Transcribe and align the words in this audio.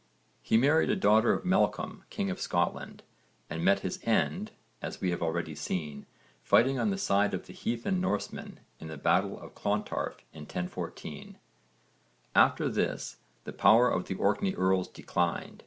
He 0.41 0.57
married 0.57 0.89
a 0.89 0.95
daughter 0.95 1.31
of 1.31 1.45
Malcolm 1.45 2.05
king 2.09 2.31
of 2.31 2.41
Scotland, 2.41 3.03
and 3.51 3.63
met 3.63 3.81
his 3.81 3.99
end, 4.01 4.49
as 4.81 4.99
we 4.99 5.11
have 5.11 5.21
already 5.21 5.53
seen, 5.53 6.07
fighting 6.41 6.79
on 6.79 6.89
the 6.89 6.97
side 6.97 7.35
of 7.35 7.45
the 7.45 7.53
heathen 7.53 8.01
Norsemen 8.01 8.61
in 8.79 8.87
the 8.87 8.97
battle 8.97 9.39
of 9.39 9.53
Clontarf 9.53 10.25
in 10.33 10.45
1014. 10.45 11.37
After 12.33 12.67
this 12.67 13.17
the 13.43 13.53
power 13.53 13.91
of 13.91 14.05
the 14.07 14.15
Orkney 14.15 14.55
earls 14.55 14.87
declined. 14.87 15.59